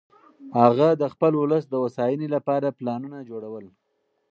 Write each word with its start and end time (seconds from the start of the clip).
هغه 0.59 0.87
د 1.01 1.03
خپل 1.13 1.33
ولس 1.41 1.63
د 1.67 1.73
هوساینې 1.81 2.27
لپاره 2.35 2.75
پلانونه 2.77 3.17
جوړول. 3.29 3.65